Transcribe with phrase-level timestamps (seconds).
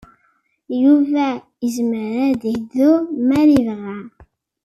[0.83, 1.25] Yuba
[1.63, 2.91] yezmer ad yeddu
[3.27, 3.97] ma yebɣa.